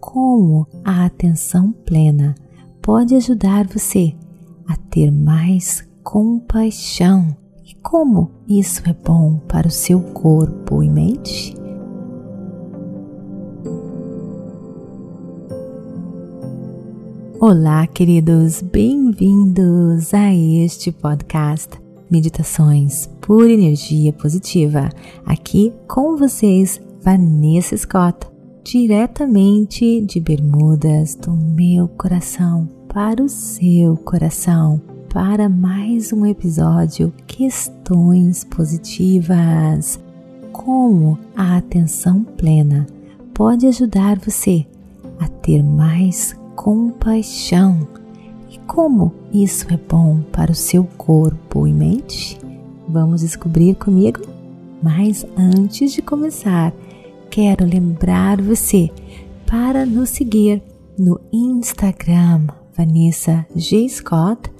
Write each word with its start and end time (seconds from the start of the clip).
como 0.00 0.66
a 0.82 1.04
atenção 1.04 1.72
plena 1.72 2.34
pode 2.80 3.14
ajudar 3.14 3.66
você 3.66 4.14
a 4.66 4.76
ter 4.76 5.10
mais 5.10 5.86
compaixão 6.02 7.36
e 7.64 7.74
como 7.82 8.30
isso 8.48 8.82
é 8.88 8.94
bom 8.94 9.38
para 9.46 9.68
o 9.68 9.70
seu 9.70 10.00
corpo 10.00 10.82
e 10.82 10.88
mente. 10.88 11.54
Olá, 17.38 17.86
queridos, 17.86 18.60
bem-vindos 18.60 20.12
a 20.12 20.34
este 20.34 20.92
podcast 20.92 21.70
Meditações 22.10 23.08
por 23.20 23.48
Energia 23.48 24.12
Positiva. 24.12 24.90
Aqui 25.24 25.72
com 25.88 26.16
vocês, 26.16 26.80
Vanessa 27.02 27.76
Scott, 27.76 28.30
diretamente 28.62 30.00
de 30.02 30.20
Bermudas, 30.20 31.14
do 31.14 31.32
meu 31.32 31.88
coração 31.88 32.68
para 32.88 33.22
o 33.22 33.28
seu 33.28 33.96
coração, 33.96 34.80
para 35.12 35.48
mais 35.48 36.12
um 36.12 36.26
episódio 36.26 37.12
Questões 37.26 38.44
Positivas. 38.44 39.98
Como 40.52 41.18
a 41.34 41.56
atenção 41.56 42.22
plena 42.22 42.86
pode 43.32 43.66
ajudar 43.66 44.18
você 44.18 44.66
a 45.18 45.26
ter 45.26 45.62
mais 45.62 46.36
compaixão 46.54 47.88
e 48.50 48.58
como 48.66 49.12
isso 49.32 49.72
é 49.72 49.76
bom 49.76 50.20
para 50.32 50.52
o 50.52 50.54
seu 50.54 50.84
corpo 50.84 51.66
e 51.66 51.72
mente? 51.72 52.38
Vamos 52.88 53.22
descobrir 53.22 53.74
comigo? 53.76 54.20
Mas 54.82 55.24
antes 55.36 55.92
de 55.92 56.02
começar, 56.02 56.72
quero 57.30 57.64
lembrar 57.64 58.42
você 58.42 58.90
para 59.46 59.86
nos 59.86 60.10
seguir 60.10 60.60
no 60.98 61.20
Instagram 61.32 62.48
Vanessa 62.76 63.46
G. 63.54 63.88
Scott 63.88 64.50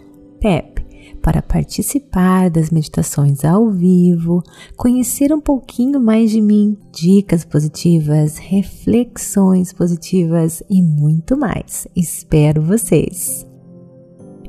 Pep 0.40 0.80
para 1.20 1.42
participar 1.42 2.48
das 2.48 2.70
meditações 2.70 3.44
ao 3.44 3.70
vivo, 3.70 4.42
conhecer 4.76 5.34
um 5.34 5.40
pouquinho 5.40 6.00
mais 6.00 6.30
de 6.30 6.40
mim, 6.40 6.78
dicas 6.92 7.44
positivas, 7.44 8.38
reflexões 8.38 9.72
positivas 9.72 10.62
e 10.70 10.80
muito 10.80 11.36
mais. 11.36 11.88
Espero 11.94 12.62
vocês! 12.62 13.46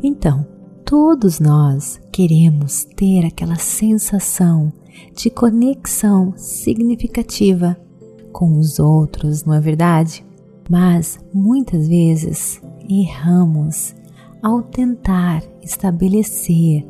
Então, 0.03 0.45
todos 0.85 1.39
nós 1.39 1.99
queremos 2.11 2.85
ter 2.95 3.25
aquela 3.25 3.55
sensação 3.55 4.71
de 5.15 5.29
conexão 5.29 6.33
significativa 6.37 7.75
com 8.31 8.57
os 8.57 8.79
outros, 8.79 9.43
não 9.43 9.53
é 9.53 9.59
verdade? 9.59 10.25
Mas 10.69 11.19
muitas 11.33 11.87
vezes 11.87 12.61
erramos 12.89 13.95
ao 14.41 14.61
tentar 14.61 15.43
estabelecer 15.61 16.85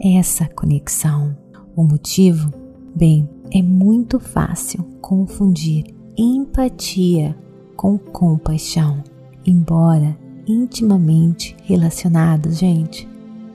essa 0.00 0.46
conexão. 0.46 1.36
O 1.74 1.84
motivo? 1.84 2.52
Bem, 2.94 3.28
é 3.50 3.62
muito 3.62 4.20
fácil 4.20 4.84
confundir 5.00 5.84
empatia 6.16 7.36
com 7.76 7.96
compaixão, 7.96 9.02
embora 9.46 10.16
intimamente 10.46 11.56
relacionados, 11.64 12.58
gente. 12.58 13.08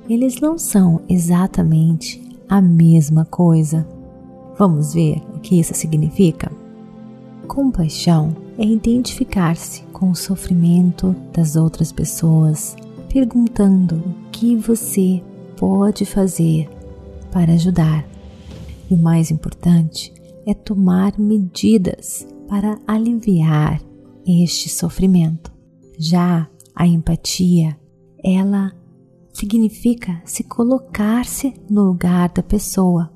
Eles 0.09 0.39
não 0.39 0.57
são 0.57 1.01
exatamente 1.07 2.21
a 2.49 2.61
mesma 2.61 3.25
coisa. 3.25 3.87
Vamos 4.57 4.93
ver 4.93 5.21
o 5.35 5.39
que 5.39 5.59
isso 5.59 5.73
significa? 5.73 6.51
Compaixão 7.47 8.35
é 8.57 8.65
identificar-se 8.65 9.83
com 9.93 10.11
o 10.11 10.15
sofrimento 10.15 11.15
das 11.33 11.55
outras 11.55 11.91
pessoas 11.91 12.75
perguntando 13.09 13.95
o 13.95 14.29
que 14.31 14.55
você 14.55 15.23
pode 15.57 16.05
fazer 16.05 16.69
para 17.31 17.53
ajudar. 17.53 18.07
E 18.89 18.93
o 18.93 18.97
mais 18.97 19.31
importante 19.31 20.13
é 20.45 20.53
tomar 20.53 21.17
medidas 21.17 22.27
para 22.47 22.77
aliviar 22.85 23.81
este 24.25 24.69
sofrimento. 24.69 25.51
Já 25.97 26.47
a 26.75 26.85
empatia, 26.85 27.77
ela 28.23 28.71
significa 29.33 30.21
se 30.25 30.43
colocar-se 30.43 31.53
no 31.69 31.83
lugar 31.83 32.29
da 32.29 32.43
pessoa. 32.43 33.11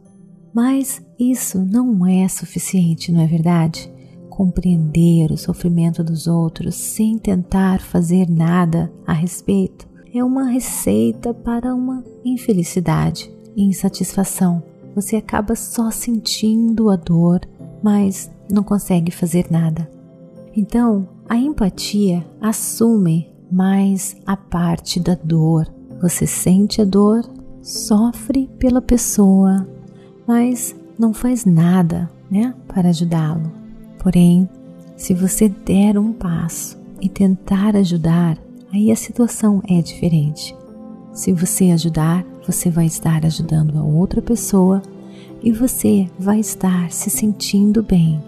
Mas 0.53 1.01
isso 1.19 1.59
não 1.59 2.05
é 2.05 2.27
suficiente, 2.27 3.11
não 3.11 3.21
é 3.21 3.27
verdade? 3.27 3.91
Compreender 4.31 5.29
o 5.29 5.37
sofrimento 5.37 6.01
dos 6.01 6.25
outros 6.25 6.75
sem 6.75 7.17
tentar 7.17 7.81
fazer 7.81 8.29
nada 8.29 8.91
a 9.05 9.11
respeito 9.11 9.85
é 10.15 10.23
uma 10.23 10.45
receita 10.45 11.33
para 11.33 11.75
uma 11.75 12.01
infelicidade 12.23 13.29
e 13.57 13.63
insatisfação. 13.63 14.63
Você 14.95 15.17
acaba 15.17 15.53
só 15.53 15.91
sentindo 15.91 16.89
a 16.89 16.95
dor, 16.95 17.41
mas 17.83 18.31
não 18.49 18.63
consegue 18.63 19.11
fazer 19.11 19.47
nada. 19.51 19.91
Então, 20.55 21.09
a 21.27 21.35
empatia 21.35 22.25
assume 22.39 23.29
mais 23.51 24.15
a 24.25 24.37
parte 24.37 24.99
da 25.01 25.13
dor. 25.13 25.67
Você 26.01 26.25
sente 26.25 26.81
a 26.81 26.85
dor, 26.85 27.29
sofre 27.61 28.49
pela 28.57 28.81
pessoa, 28.81 29.67
mas 30.25 30.73
não 30.97 31.13
faz 31.13 31.43
nada, 31.43 32.09
né, 32.29 32.55
para 32.67 32.89
ajudá-lo. 32.89 33.60
Porém, 34.01 34.49
se 34.97 35.13
você 35.13 35.47
der 35.47 35.95
um 35.95 36.11
passo 36.11 36.75
e 36.99 37.07
tentar 37.07 37.75
ajudar, 37.75 38.35
aí 38.73 38.91
a 38.91 38.95
situação 38.95 39.61
é 39.67 39.79
diferente. 39.79 40.55
Se 41.13 41.31
você 41.31 41.69
ajudar, 41.69 42.25
você 42.45 42.71
vai 42.71 42.87
estar 42.87 43.23
ajudando 43.23 43.77
a 43.77 43.83
outra 43.83 44.19
pessoa 44.19 44.81
e 45.43 45.51
você 45.51 46.09
vai 46.17 46.39
estar 46.39 46.91
se 46.91 47.11
sentindo 47.11 47.83
bem, 47.83 48.19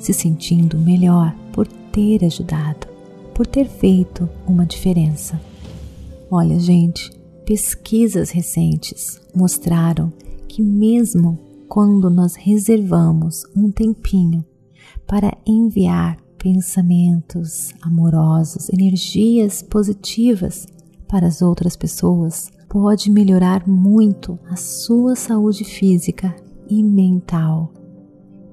se 0.00 0.12
sentindo 0.12 0.76
melhor 0.78 1.32
por 1.52 1.68
ter 1.68 2.24
ajudado, 2.24 2.88
por 3.32 3.46
ter 3.46 3.68
feito 3.68 4.28
uma 4.48 4.66
diferença. 4.66 5.40
Olha, 6.28 6.58
gente, 6.58 7.12
pesquisas 7.46 8.30
recentes 8.30 9.20
mostraram 9.32 10.12
que, 10.48 10.60
mesmo 10.60 11.38
quando 11.68 12.10
nós 12.10 12.34
reservamos 12.34 13.44
um 13.56 13.70
tempinho 13.70 14.44
para 15.06 15.36
enviar 15.46 16.18
pensamentos 16.38 17.72
amorosos, 17.82 18.68
energias 18.68 19.62
positivas 19.62 20.66
para 21.08 21.26
as 21.26 21.40
outras 21.40 21.76
pessoas, 21.76 22.50
pode 22.68 23.10
melhorar 23.10 23.66
muito 23.68 24.38
a 24.50 24.56
sua 24.56 25.14
saúde 25.14 25.64
física 25.64 26.34
e 26.68 26.82
mental. 26.82 27.72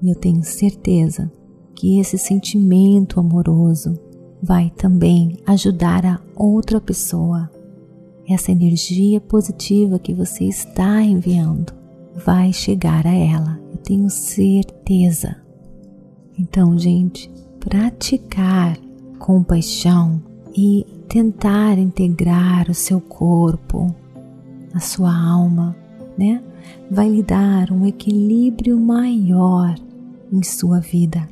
E 0.00 0.08
eu 0.08 0.14
tenho 0.14 0.42
certeza 0.42 1.30
que 1.74 1.98
esse 1.98 2.16
sentimento 2.16 3.18
amoroso 3.18 3.98
vai 4.42 4.70
também 4.70 5.36
ajudar 5.46 6.06
a 6.06 6.20
outra 6.36 6.80
pessoa. 6.80 7.50
Essa 8.28 8.52
energia 8.52 9.20
positiva 9.20 9.98
que 9.98 10.14
você 10.14 10.44
está 10.44 11.02
enviando 11.02 11.72
vai 12.24 12.52
chegar 12.52 13.06
a 13.06 13.14
ela, 13.14 13.60
eu 13.70 13.78
tenho 13.78 14.08
certeza. 14.08 15.41
Então, 16.42 16.76
gente, 16.76 17.30
praticar 17.60 18.76
compaixão 19.16 20.20
e 20.52 20.84
tentar 21.08 21.78
integrar 21.78 22.68
o 22.68 22.74
seu 22.74 23.00
corpo, 23.00 23.94
a 24.74 24.80
sua 24.80 25.16
alma, 25.16 25.76
né? 26.18 26.42
Vai 26.90 27.08
lhe 27.08 27.22
dar 27.22 27.70
um 27.70 27.86
equilíbrio 27.86 28.76
maior 28.76 29.76
em 30.32 30.42
sua 30.42 30.80
vida. 30.80 31.28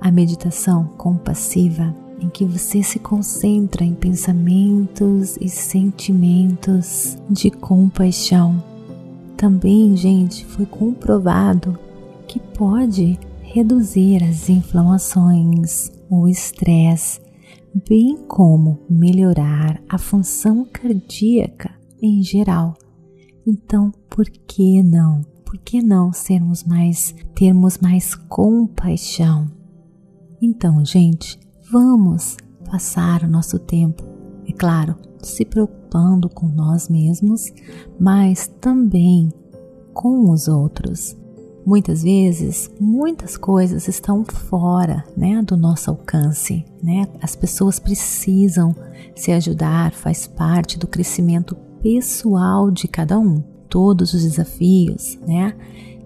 A 0.00 0.12
meditação 0.12 0.84
compassiva, 0.96 1.92
em 2.20 2.28
que 2.28 2.44
você 2.44 2.80
se 2.80 3.00
concentra 3.00 3.84
em 3.84 3.92
pensamentos 3.92 5.36
e 5.40 5.48
sentimentos 5.48 7.18
de 7.28 7.50
compaixão. 7.50 8.62
Também, 9.36 9.96
gente, 9.96 10.46
foi 10.46 10.64
comprovado 10.64 11.76
que 12.28 12.38
pode 12.38 13.18
reduzir 13.54 14.20
as 14.24 14.48
inflamações, 14.50 15.88
o 16.10 16.26
estresse, 16.26 17.20
bem 17.88 18.16
como 18.26 18.80
melhorar 18.90 19.80
a 19.88 19.96
função 19.96 20.64
cardíaca 20.64 21.70
em 22.02 22.20
geral. 22.20 22.74
Então, 23.46 23.92
por 24.10 24.28
que 24.28 24.82
não? 24.82 25.22
Por 25.44 25.56
que 25.58 25.80
não 25.80 26.12
sermos 26.12 26.64
mais, 26.64 27.14
termos 27.32 27.78
mais 27.78 28.16
compaixão? 28.16 29.46
Então, 30.42 30.84
gente, 30.84 31.38
vamos 31.70 32.36
passar 32.68 33.22
o 33.22 33.30
nosso 33.30 33.60
tempo, 33.60 34.02
é 34.48 34.52
claro, 34.52 34.96
se 35.22 35.44
preocupando 35.44 36.28
com 36.28 36.48
nós 36.48 36.88
mesmos, 36.88 37.52
mas 38.00 38.48
também 38.60 39.32
com 39.92 40.28
os 40.28 40.48
outros 40.48 41.16
Muitas 41.66 42.02
vezes, 42.02 42.70
muitas 42.78 43.36
coisas 43.38 43.88
estão 43.88 44.22
fora, 44.24 45.02
né, 45.16 45.40
do 45.42 45.56
nosso 45.56 45.90
alcance, 45.90 46.62
né? 46.82 47.08
As 47.22 47.34
pessoas 47.34 47.78
precisam 47.78 48.76
se 49.16 49.32
ajudar, 49.32 49.92
faz 49.92 50.26
parte 50.26 50.78
do 50.78 50.86
crescimento 50.86 51.56
pessoal 51.82 52.70
de 52.70 52.86
cada 52.86 53.18
um. 53.18 53.42
Todos 53.68 54.12
os 54.12 54.22
desafios, 54.22 55.18
né? 55.26 55.54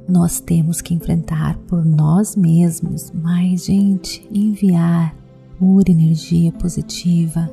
Nós 0.08 0.40
temos 0.40 0.80
que 0.80 0.94
enfrentar 0.94 1.58
por 1.66 1.84
nós 1.84 2.36
mesmos, 2.36 3.10
mas 3.12 3.66
gente, 3.66 4.26
enviar 4.32 5.14
pura 5.58 5.90
energia 5.90 6.52
positiva, 6.52 7.50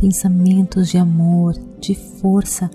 pensamentos 0.00 0.88
de 0.88 0.96
amor, 0.96 1.54
de 1.80 1.94
força, 1.94 2.70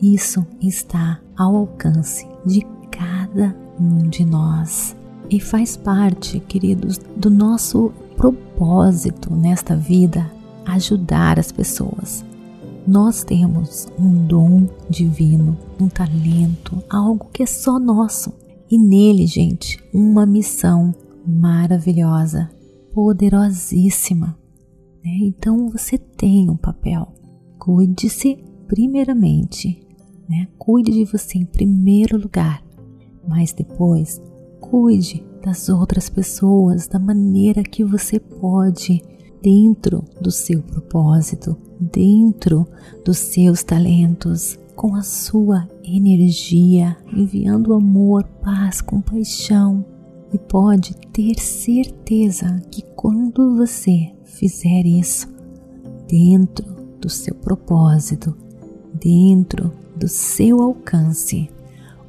isso 0.00 0.46
está 0.60 1.20
ao 1.36 1.56
alcance 1.56 2.26
de 2.44 2.60
cada 2.90 3.61
um 3.78 4.08
de 4.08 4.24
nós 4.24 4.96
e 5.30 5.40
faz 5.40 5.76
parte, 5.76 6.40
queridos, 6.40 6.98
do 7.16 7.30
nosso 7.30 7.92
propósito 8.16 9.34
nesta 9.34 9.74
vida 9.74 10.30
ajudar 10.66 11.38
as 11.38 11.50
pessoas. 11.50 12.24
Nós 12.86 13.24
temos 13.24 13.88
um 13.98 14.26
dom 14.26 14.68
divino, 14.90 15.56
um 15.80 15.88
talento, 15.88 16.82
algo 16.90 17.28
que 17.32 17.42
é 17.42 17.46
só 17.46 17.78
nosso. 17.78 18.32
E 18.70 18.76
nele, 18.76 19.26
gente, 19.26 19.82
uma 19.92 20.26
missão 20.26 20.94
maravilhosa, 21.26 22.50
poderosíssima. 22.92 24.36
Né? 25.04 25.18
Então 25.22 25.70
você 25.70 25.96
tem 25.96 26.50
um 26.50 26.56
papel. 26.56 27.08
Cuide-se 27.58 28.36
primeiramente, 28.66 29.80
né? 30.28 30.48
cuide 30.58 30.92
de 30.92 31.04
você 31.04 31.38
em 31.38 31.46
primeiro 31.46 32.18
lugar 32.18 32.62
mas 33.26 33.52
depois 33.52 34.20
cuide 34.60 35.24
das 35.42 35.68
outras 35.68 36.08
pessoas 36.08 36.86
da 36.86 36.98
maneira 36.98 37.62
que 37.62 37.84
você 37.84 38.20
pode, 38.20 39.02
dentro 39.42 40.04
do 40.20 40.30
seu 40.30 40.62
propósito, 40.62 41.56
dentro 41.80 42.66
dos 43.04 43.18
seus 43.18 43.62
talentos, 43.62 44.58
com 44.76 44.94
a 44.94 45.02
sua 45.02 45.68
energia, 45.82 46.96
enviando 47.12 47.74
amor, 47.74 48.24
paz, 48.42 48.80
compaixão. 48.80 49.84
E 50.32 50.38
pode 50.38 50.94
ter 51.12 51.38
certeza 51.38 52.62
que 52.70 52.82
quando 52.96 53.56
você 53.56 54.10
fizer 54.24 54.86
isso, 54.86 55.28
dentro 56.08 56.64
do 56.98 57.10
seu 57.10 57.34
propósito, 57.34 58.34
dentro 58.94 59.72
do 59.96 60.08
seu 60.08 60.62
alcance, 60.62 61.50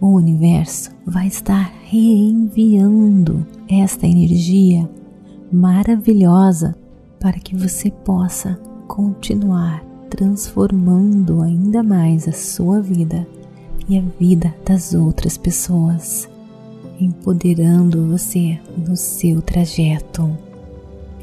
o 0.03 0.15
universo 0.15 0.91
vai 1.05 1.27
estar 1.27 1.73
reenviando 1.85 3.47
esta 3.69 4.05
energia 4.05 4.89
maravilhosa 5.49 6.75
para 7.21 7.39
que 7.39 7.55
você 7.55 7.89
possa 7.89 8.59
continuar 8.85 9.81
transformando 10.09 11.41
ainda 11.41 11.81
mais 11.81 12.27
a 12.27 12.33
sua 12.33 12.81
vida 12.81 13.25
e 13.87 13.97
a 13.97 14.01
vida 14.19 14.53
das 14.65 14.93
outras 14.93 15.37
pessoas, 15.37 16.27
empoderando 16.99 18.05
você 18.09 18.59
no 18.77 18.97
seu 18.97 19.41
trajeto. 19.41 20.37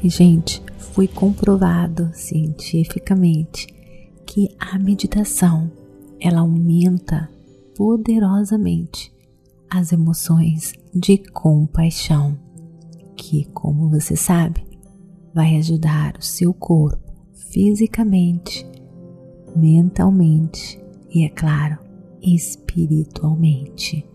E, 0.03 0.09
gente, 0.09 0.59
foi 0.79 1.07
comprovado 1.07 2.09
cientificamente 2.13 3.67
que 4.25 4.49
a 4.59 4.79
meditação 4.79 5.69
ela 6.19 6.39
aumenta 6.39 7.29
poderosamente 7.81 9.11
as 9.67 9.91
emoções 9.91 10.71
de 10.93 11.17
compaixão, 11.17 12.37
que, 13.17 13.45
como 13.45 13.89
você 13.89 14.15
sabe, 14.15 14.63
vai 15.33 15.57
ajudar 15.57 16.15
o 16.15 16.21
seu 16.21 16.53
corpo 16.53 17.11
fisicamente, 17.33 18.63
mentalmente 19.55 20.79
e, 21.09 21.25
é 21.25 21.29
claro, 21.29 21.79
espiritualmente. 22.21 24.07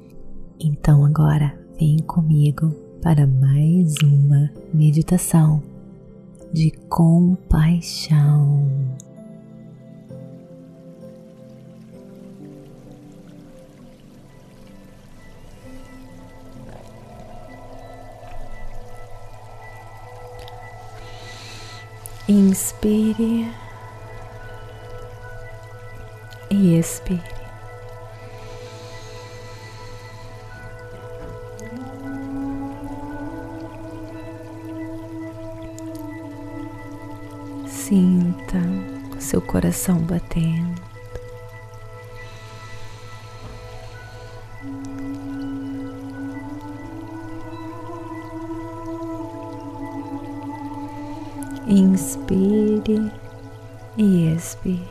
Então, 0.60 1.04
agora 1.04 1.58
vem 1.76 1.98
comigo 1.98 2.70
para 3.02 3.26
mais 3.26 3.96
uma 4.00 4.48
meditação 4.72 5.60
de 6.52 6.70
compaixão. 6.88 8.64
Inspire 22.28 23.52
e 26.50 26.76
expire. 26.76 27.22
Sinta 37.68 38.58
o 39.16 39.20
seu 39.20 39.40
coração 39.40 39.98
batendo. 39.98 40.85
Inspire 51.96 53.10
e 53.96 54.30
expire. 54.34 54.84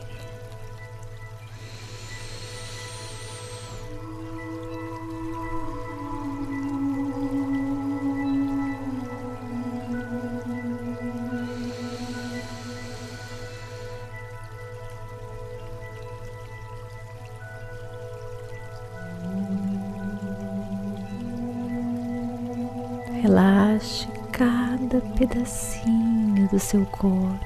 Relaxe 23.21 24.07
cada 24.95 25.01
pedacinho 25.15 26.47
do 26.49 26.59
seu 26.59 26.85
corpo, 26.85 27.39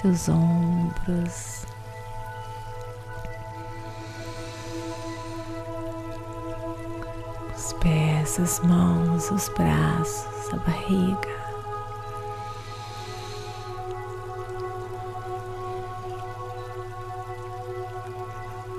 seus 0.00 0.28
ombros. 0.28 1.64
Os 7.56 7.72
pés, 7.74 8.40
as 8.40 8.60
mãos, 8.60 9.30
os 9.30 9.48
braços, 9.50 10.52
a 10.52 10.56
barriga. 10.56 11.40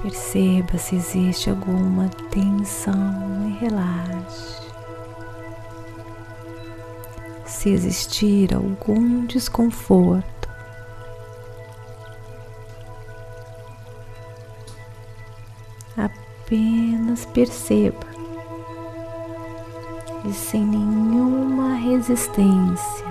Perceba 0.01 0.77
se 0.77 0.95
existe 0.95 1.49
alguma 1.49 2.09
tensão 2.31 3.47
e 3.47 3.59
relaxe. 3.59 4.70
Se 7.61 7.69
existir 7.69 8.55
algum 8.55 9.23
desconforto. 9.27 10.49
Apenas 15.95 17.23
perceba 17.27 18.07
e 20.27 20.33
sem 20.33 20.65
nenhuma 20.65 21.75
resistência 21.75 23.05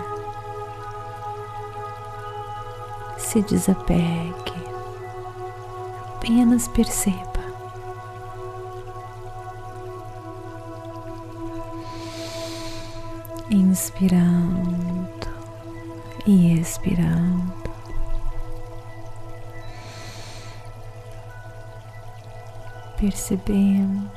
se 3.18 3.42
desapegue, 3.42 4.34
apenas 6.16 6.66
perceba. 6.66 7.29
Inspirando 13.80 15.08
e 16.26 16.52
expirando. 16.60 17.54
Percebendo 22.98 24.10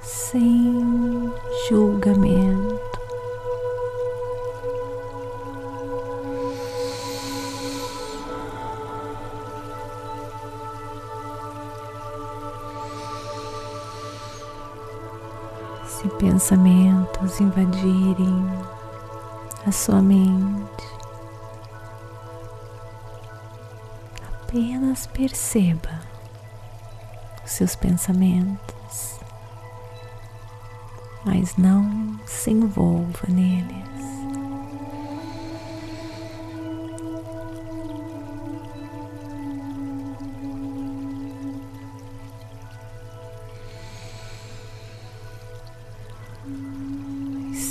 sem 0.00 1.32
julgamento. 1.68 2.77
Pensamentos 16.18 17.40
invadirem 17.40 18.44
a 19.66 19.72
sua 19.72 20.00
mente. 20.00 20.86
Apenas 24.28 25.06
perceba 25.06 26.00
os 27.44 27.50
seus 27.50 27.74
pensamentos, 27.74 29.18
mas 31.24 31.56
não 31.56 32.18
se 32.26 32.50
envolva 32.50 33.26
neles. 33.28 33.97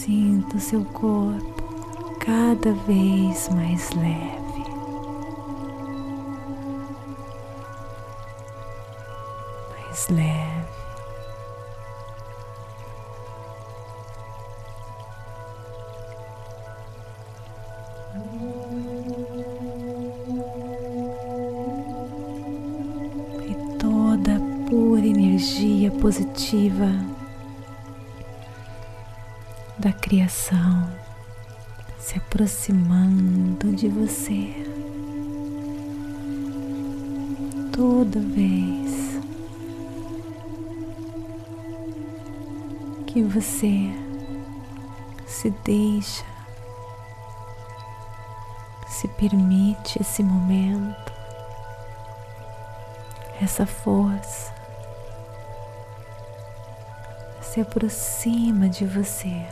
Sinta 0.08 0.56
o 0.56 0.60
seu 0.62 0.86
corpo 0.86 2.18
cada 2.18 2.72
vez 2.72 3.50
mais 3.50 3.92
leve. 3.92 4.38
mais 9.70 10.08
leve. 10.08 10.68
E 23.46 23.78
toda 23.78 24.40
pura 24.70 25.06
energia 25.06 25.92
positiva 25.92 27.17
criação 30.08 30.90
se 32.00 32.18
aproximando 32.18 33.74
de 33.74 33.90
você. 33.90 34.54
Toda 37.74 38.18
vez 38.22 39.20
que 43.06 43.22
você 43.22 43.92
se 45.28 45.50
deixa, 45.66 46.24
se 48.88 49.10
permite 49.10 50.02
esse 50.02 50.24
momento, 50.24 51.12
essa 53.42 53.66
força 53.66 54.54
se 57.42 57.60
aproxima 57.60 58.70
de 58.70 58.86
você, 58.86 59.46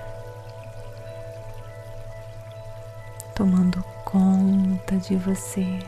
tomando 3.35 3.83
conta 4.05 4.95
de 4.97 5.17
você 5.17 5.79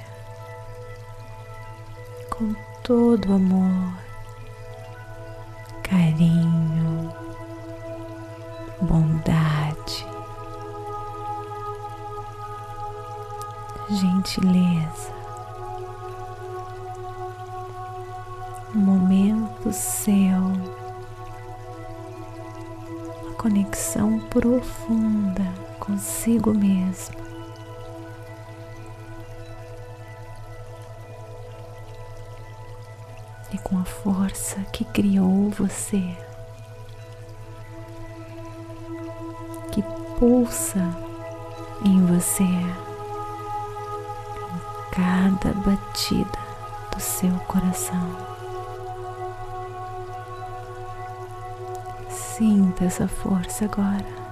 com 2.30 2.54
todo 2.84 3.34
amor, 3.34 3.94
carinho 5.82 7.14
bondade, 8.82 10.06
gentileza. 13.90 15.16
Momento 18.74 19.72
seu, 19.72 20.38
uma 23.24 23.34
conexão 23.38 24.20
profunda 24.30 25.68
consigo 25.80 26.54
mesmo. 26.54 27.27
Com 33.68 33.80
a 33.80 33.86
força 33.86 34.60
que 34.72 34.86
criou 34.86 35.50
você. 35.50 36.04
pulsa 40.20 40.80
em 41.86 42.06
você, 42.08 42.44
em 42.44 42.72
cada 44.92 45.54
batida 45.54 46.40
do 46.92 47.00
seu 47.00 47.32
coração. 47.48 48.18
Sinta 52.10 52.86
essa 52.86 53.08
força 53.08 53.66
agora. 53.66 54.27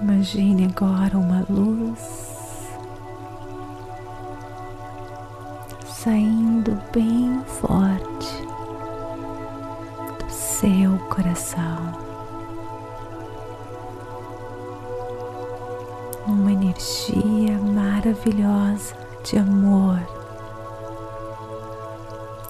Imagine 0.00 0.66
agora 0.66 1.18
uma 1.18 1.44
luz 1.50 2.28
saindo 5.86 6.80
bem 6.92 7.42
forte 7.44 8.46
do 10.18 10.30
seu 10.30 10.96
coração. 11.10 11.92
Uma 16.26 16.52
energia 16.52 17.58
maravilhosa 17.58 18.94
de 19.24 19.38
amor 19.38 19.98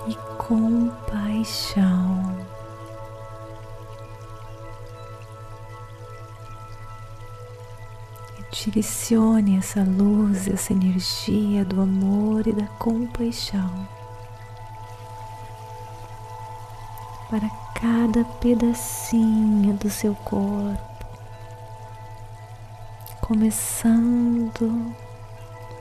e 0.06 0.14
compaixão. 0.36 2.37
Direcione 8.64 9.56
essa 9.56 9.84
luz, 9.84 10.48
essa 10.48 10.72
energia 10.72 11.64
do 11.64 11.80
amor 11.80 12.44
e 12.44 12.52
da 12.52 12.66
compaixão 12.66 13.86
para 17.30 17.48
cada 17.80 18.24
pedacinho 18.40 19.74
do 19.74 19.88
seu 19.88 20.12
corpo, 20.24 21.06
começando 23.20 24.92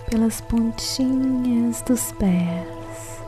pelas 0.07 0.39
pontinhas 0.41 1.81
dos 1.81 2.11
pés. 2.11 3.21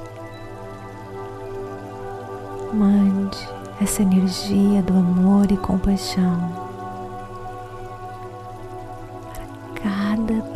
Mande 2.72 3.38
essa 3.82 4.04
energia 4.04 4.84
do 4.84 4.94
amor 4.94 5.52
e 5.52 5.58
compaixão 5.58 6.59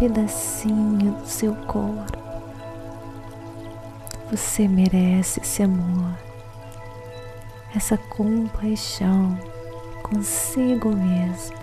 pedacinho 0.03 1.13
do 1.13 1.25
seu 1.25 1.55
corpo. 1.55 2.17
Você 4.29 4.67
merece 4.67 5.39
esse 5.39 5.63
amor, 5.63 6.17
essa 7.73 7.95
compaixão 7.97 9.39
consigo 10.01 10.89
mesmo. 10.89 11.55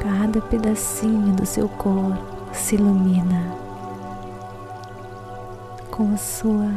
Cada 0.00 0.40
pedacinho 0.40 1.34
do 1.34 1.44
seu 1.44 1.68
corpo 1.68 2.54
se 2.54 2.76
ilumina 2.76 3.54
com 5.90 6.14
a 6.14 6.16
sua 6.16 6.72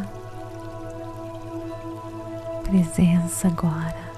presença 2.63 3.47
agora, 3.47 4.11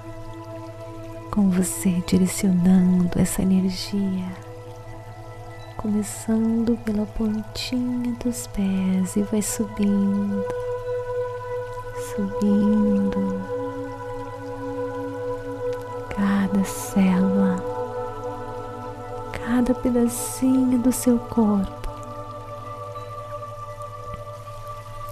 com 1.30 1.50
você 1.50 2.02
direcionando 2.04 3.16
essa 3.20 3.42
energia 3.42 4.51
começando 5.82 6.78
pela 6.84 7.04
pontinha 7.06 8.14
dos 8.24 8.46
pés 8.46 9.16
e 9.16 9.22
vai 9.24 9.42
subindo, 9.42 10.46
subindo 12.14 13.42
cada 16.08 16.62
célula, 16.62 17.56
cada 19.32 19.74
pedacinho 19.74 20.78
do 20.78 20.92
seu 20.92 21.18
corpo, 21.18 21.90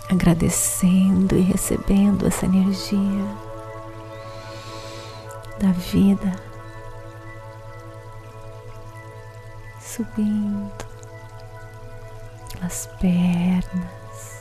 agradecendo 0.09 1.37
e 1.37 1.41
recebendo 1.41 2.29
essa 2.29 2.47
energia 2.47 3.25
da 5.59 5.73
vida 5.73 6.50
subindo, 9.91 10.85
pelas 12.53 12.87
pernas. 13.01 14.41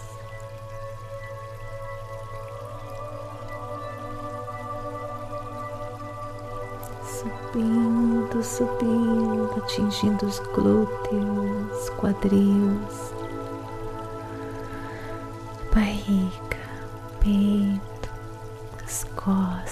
Subindo, 7.03 8.43
subindo, 8.43 9.55
atingindo 9.57 10.27
os 10.27 10.37
glúteos, 10.39 11.89
quadris, 11.97 13.13
barriga, 15.73 16.59
peito, 17.21 18.09
as 18.85 19.03
costas. 19.15 19.68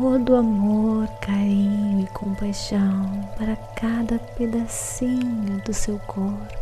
Todo 0.00 0.36
amor, 0.36 1.08
carinho 1.20 2.04
e 2.04 2.06
compaixão 2.12 3.28
para 3.36 3.56
cada 3.74 4.16
pedacinho 4.36 5.60
do 5.64 5.74
seu 5.74 5.98
corpo, 6.06 6.54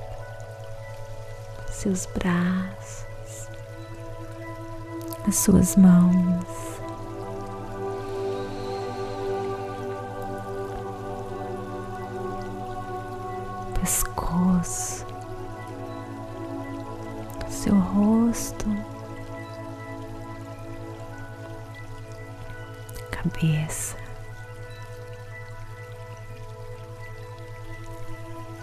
seus 1.71 2.07
braços, 2.07 3.51
as 5.29 5.37
suas 5.37 5.77
mãos. 5.77 6.47
pescoço, 13.79 15.05
seu 17.51 17.75
rosto, 17.75 18.76
cabeça, 23.37 23.97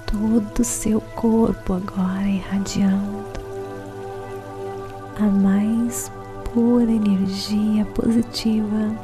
todo 0.07 0.59
o 0.59 0.63
seu 0.63 0.99
corpo 0.99 1.73
agora 1.73 2.27
irradiando 2.27 3.43
a 5.19 5.23
mais 5.23 6.11
pura 6.51 6.91
energia 6.91 7.85
positiva, 7.85 8.97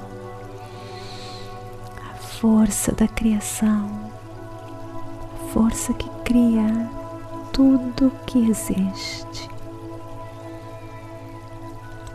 a 2.09 2.15
força 2.15 2.91
da 2.93 3.07
criação 3.07 4.09
força 5.53 5.93
que 5.95 6.07
cria 6.23 6.89
tudo 7.51 8.11
que 8.27 8.49
existe, 8.49 9.49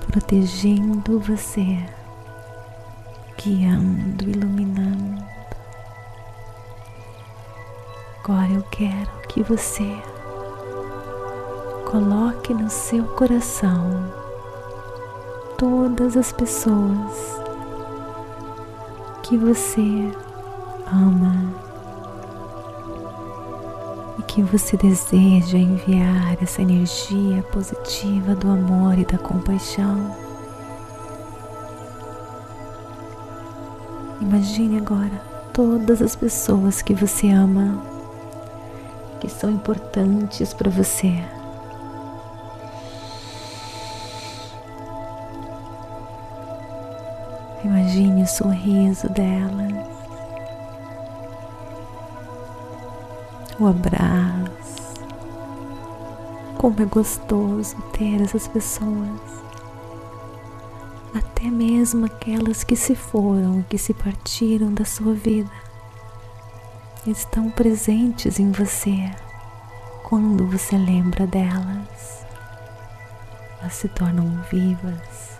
protegendo 0.07 1.19
você, 1.19 1.79
guiando, 3.45 4.25
iluminando. 4.25 5.23
Agora 8.25 8.51
eu 8.51 8.63
quero 8.71 9.11
que 9.29 9.43
você 9.43 9.97
coloque 11.91 12.55
no 12.55 12.71
seu 12.71 13.05
coração 13.05 14.13
todas 15.59 16.17
as 16.17 16.33
pessoas 16.33 17.39
que 19.23 19.37
você 19.37 20.11
ama 20.87 21.65
que 24.35 24.43
você 24.43 24.77
deseja 24.77 25.57
enviar 25.57 26.37
essa 26.43 26.61
energia 26.61 27.41
positiva 27.53 28.35
do 28.35 28.51
amor 28.51 28.99
e 28.99 29.05
da 29.05 29.17
compaixão. 29.17 30.34
Imagine 34.25 34.78
agora 34.78 35.23
todas 35.52 36.02
as 36.02 36.16
pessoas 36.16 36.83
que 36.83 36.95
você 36.95 37.31
ama, 37.31 37.81
que 39.21 39.28
são 39.28 39.50
importantes 39.50 40.52
para 40.52 40.71
você. 40.71 41.23
Imagine 47.62 48.22
o 48.22 48.27
sorriso 48.27 49.09
delas. 49.11 49.94
o 53.59 53.66
abraço. 53.66 54.94
Como 56.59 56.81
é 56.81 56.85
gostoso 56.85 57.77
ter 57.92 58.22
essas 58.22 58.49
pessoas, 58.49 59.43
até 61.14 61.44
mesmo 61.44 62.07
aquelas 62.07 62.64
que 62.64 62.74
se 62.74 62.94
foram, 62.94 63.62
que 63.62 63.79
se 63.79 63.94
partiram 63.94 64.74
da 64.74 64.85
sua 64.85 65.14
vida, 65.14 65.50
estão 67.07 67.50
presentes 67.50 68.40
em 68.40 68.50
você 68.50 69.11
quando 70.03 70.46
você 70.46 70.77
lembra 70.77 71.27
delas. 71.27 72.27
Elas 73.61 73.74
se 73.74 73.88
tornam 73.88 74.42
vivas 74.50 75.38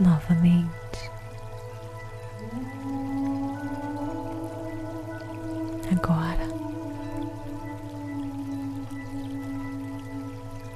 novamente. 0.00 0.70
Agora, 5.90 6.46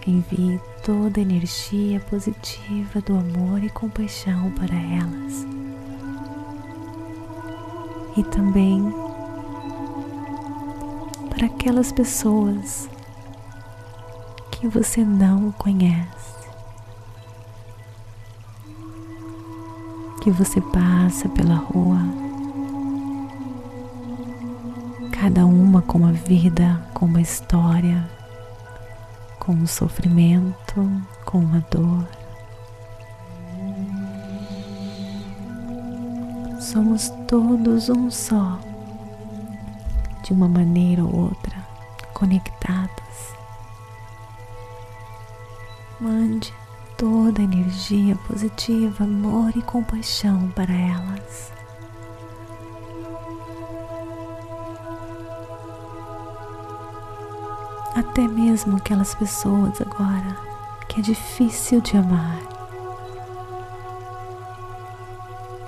Envie 0.06 0.60
toda 0.84 1.20
a 1.20 1.22
energia 1.22 2.00
positiva 2.00 3.00
do 3.00 3.12
amor 3.14 3.62
e 3.62 3.68
compaixão 3.68 4.50
para 4.52 4.74
elas. 4.74 5.46
E 8.16 8.24
também 8.24 8.82
para 11.28 11.46
aquelas 11.46 11.92
pessoas 11.92 12.88
que 14.50 14.66
você 14.68 15.04
não 15.04 15.52
conhece, 15.52 16.48
que 20.22 20.30
você 20.30 20.60
passa 20.60 21.28
pela 21.28 21.54
rua, 21.54 22.00
cada 25.12 25.46
uma 25.46 25.82
com 25.82 25.98
uma 25.98 26.12
vida, 26.12 26.82
com 26.94 27.06
uma 27.06 27.20
história 27.20 28.19
com 29.40 29.52
o 29.54 29.66
sofrimento, 29.66 30.88
com 31.24 31.40
a 31.56 31.58
dor. 31.70 32.06
Somos 36.60 37.08
todos 37.26 37.88
um 37.88 38.10
só, 38.10 38.60
de 40.22 40.32
uma 40.32 40.46
maneira 40.46 41.02
ou 41.02 41.12
outra, 41.12 41.56
conectados. 42.14 43.34
Mande 45.98 46.54
toda 46.96 47.40
a 47.40 47.44
energia 47.44 48.14
positiva, 48.28 49.04
amor 49.04 49.56
e 49.56 49.62
compaixão 49.62 50.48
para 50.50 50.72
elas. 50.72 51.59
Até 58.10 58.26
mesmo 58.26 58.76
aquelas 58.76 59.14
pessoas 59.14 59.80
agora 59.80 60.36
que 60.88 60.98
é 60.98 61.02
difícil 61.02 61.80
de 61.80 61.96
amar, 61.96 62.40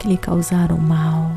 que 0.00 0.08
lhe 0.08 0.16
causaram 0.16 0.76
mal. 0.76 1.30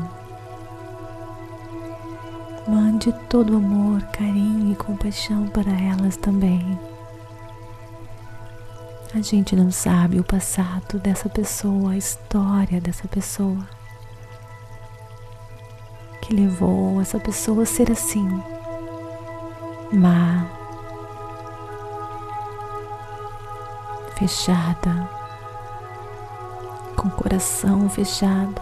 Mande 2.66 3.12
todo 3.28 3.56
amor, 3.56 4.02
carinho 4.06 4.72
e 4.72 4.74
compaixão 4.74 5.46
para 5.46 5.70
elas 5.70 6.16
também. 6.16 6.76
A 9.14 9.20
gente 9.20 9.54
não 9.54 9.70
sabe 9.70 10.18
o 10.18 10.24
passado 10.24 10.98
dessa 10.98 11.28
pessoa, 11.28 11.92
a 11.92 11.96
história 11.96 12.80
dessa 12.80 13.06
pessoa 13.06 13.64
que 16.20 16.34
levou 16.34 17.00
essa 17.00 17.20
pessoa 17.20 17.62
a 17.62 17.66
ser 17.66 17.92
assim, 17.92 18.28
má, 19.92 20.55
fechada, 24.16 25.08
com 26.96 27.08
o 27.08 27.10
coração 27.12 27.88
fechado. 27.88 28.60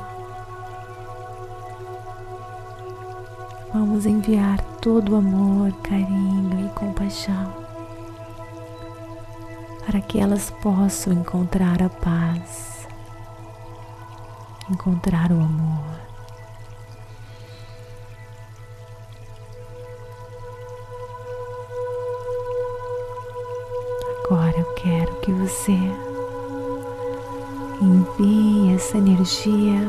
Vamos 3.73 4.07
enviar 4.07 4.61
todo 4.81 5.14
o 5.14 5.17
amor, 5.17 5.73
carinho 5.83 6.67
e 6.67 6.69
compaixão 6.71 7.64
para 9.87 10.01
que 10.01 10.19
elas 10.19 10.51
possam 10.51 11.12
encontrar 11.12 11.83
a 11.83 11.88
paz, 11.88 12.88
encontrar 14.71 15.31
o 15.31 15.40
amor. 15.40 16.13
Que 25.25 25.33
você 25.33 25.73
envie 27.81 28.75
essa 28.75 28.99
energia 28.99 29.89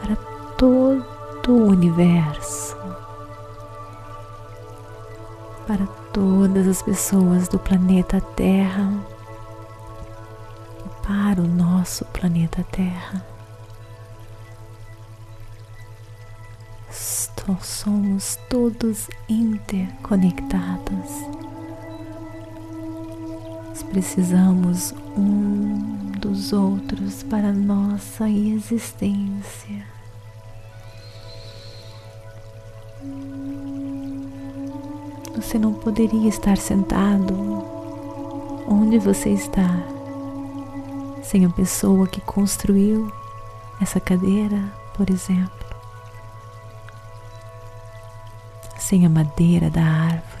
para 0.00 0.16
todo 0.56 1.50
o 1.50 1.68
universo, 1.68 2.74
para 5.66 5.86
todas 6.14 6.66
as 6.66 6.80
pessoas 6.80 7.46
do 7.46 7.58
planeta 7.58 8.22
Terra 8.22 8.90
para 11.02 11.42
o 11.42 11.46
nosso 11.46 12.06
planeta 12.06 12.64
Terra. 12.72 13.22
Somos 17.60 18.38
todos 18.48 19.10
interconectados. 19.28 21.43
Nós 23.74 23.82
precisamos 23.82 24.94
um 25.16 26.12
dos 26.20 26.52
outros 26.52 27.24
para 27.24 27.52
nossa 27.52 28.30
existência. 28.30 29.84
Você 35.34 35.58
não 35.58 35.74
poderia 35.74 36.28
estar 36.28 36.56
sentado 36.56 37.34
onde 38.68 39.00
você 39.00 39.30
está 39.30 39.68
sem 41.24 41.44
a 41.44 41.50
pessoa 41.50 42.06
que 42.06 42.20
construiu 42.20 43.12
essa 43.80 43.98
cadeira, 43.98 44.72
por 44.96 45.10
exemplo, 45.10 45.66
sem 48.78 49.04
a 49.04 49.08
madeira 49.08 49.68
da 49.68 49.82
árvore, 49.82 50.33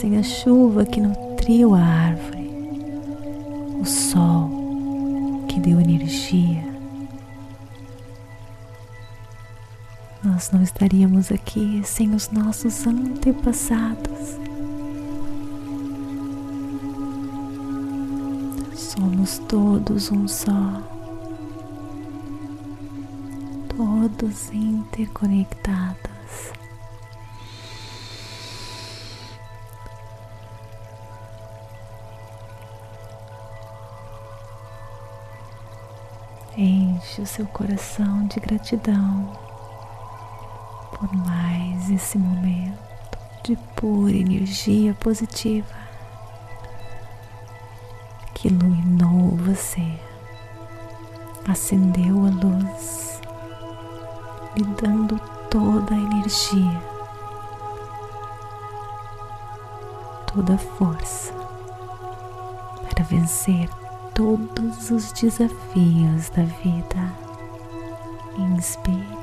sem 0.00 0.16
a 0.16 0.22
chuva 0.22 0.86
que 0.86 1.00
nutriu 1.00 1.74
a 1.74 1.80
árvore, 1.80 2.50
o 3.80 3.84
sol 3.84 5.44
que 5.46 5.60
deu 5.60 5.80
energia 5.80 6.70
nós 10.22 10.50
não 10.50 10.62
estaríamos 10.62 11.30
aqui 11.30 11.82
sem 11.84 12.14
os 12.14 12.30
nossos 12.30 12.86
antepassados. 12.86 14.38
Somos 18.74 19.38
todos 19.48 20.10
um 20.10 20.26
só, 20.26 20.82
todos 23.76 24.50
interconectados. 24.52 26.59
Enche 37.00 37.22
o 37.22 37.26
seu 37.26 37.46
coração 37.46 38.26
de 38.26 38.38
gratidão 38.40 39.32
por 40.92 41.10
mais 41.16 41.88
esse 41.88 42.18
momento 42.18 43.18
de 43.42 43.56
pura 43.74 44.12
energia 44.12 44.92
positiva 44.92 45.74
que 48.34 48.48
iluminou 48.48 49.34
você, 49.38 49.98
acendeu 51.48 52.26
a 52.26 52.28
luz, 52.28 53.22
lhe 54.54 54.64
dando 54.82 55.18
toda 55.48 55.94
a 55.94 55.98
energia, 55.98 56.82
toda 60.34 60.52
a 60.54 60.58
força 60.58 61.32
para 62.90 63.02
vencer 63.04 63.79
todos 64.20 64.90
os 64.90 65.12
desafios 65.12 66.28
da 66.28 66.42
vida. 66.42 67.10
Inspire. 68.36 69.18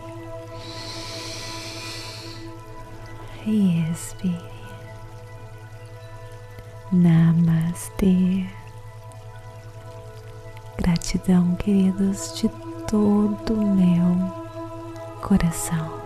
e 3.46 3.90
expire. 3.92 4.42
Namastê. 6.92 8.46
Gratidão, 10.78 11.56
queridos, 11.58 12.34
de 12.36 12.50
todo 12.88 13.54
o 13.54 13.76
meu 13.76 15.22
coração. 15.22 15.97